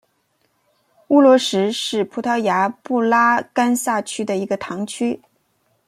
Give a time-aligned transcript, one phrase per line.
[1.09, 5.21] 乌罗什是葡萄牙布拉干萨区的一个堂区。